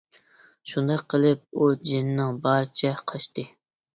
[0.71, 3.47] شۇنداق قىلىپ ئۇ جېنىنىڭ بارىچە قاچتى.